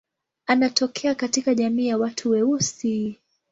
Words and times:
Anatokea 0.47 1.15
katika 1.15 1.55
jamii 1.55 1.87
ya 1.87 1.97
watu 1.97 2.29
weusi. 2.31 3.19